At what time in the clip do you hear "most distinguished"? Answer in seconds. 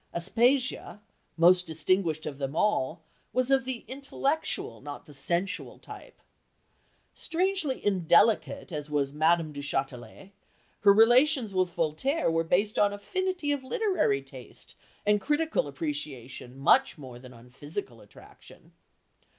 1.37-2.25